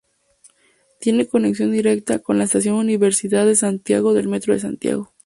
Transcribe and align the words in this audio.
Tiene 0.99 1.27
conexión 1.27 1.71
directa 1.71 2.17
con 2.17 2.39
la 2.39 2.45
estación 2.45 2.73
Universidad 2.73 3.45
de 3.45 3.55
Santiago 3.55 4.15
del 4.15 4.29
Metro 4.29 4.55
de 4.55 4.59
Santiago. 4.59 5.13